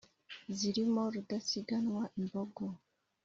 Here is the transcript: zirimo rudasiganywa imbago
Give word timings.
zirimo 0.57 1.01
rudasiganywa 1.13 2.03
imbago 2.19 2.65